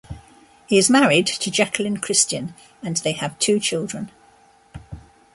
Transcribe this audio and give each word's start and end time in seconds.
He 0.65 0.79
is 0.79 0.89
married 0.89 1.27
to 1.27 1.51
Jacqueline 1.51 1.97
Christian 1.97 2.55
and 2.81 2.97
they 2.97 3.11
have 3.11 3.37
two 3.37 3.59
children. 3.59 4.09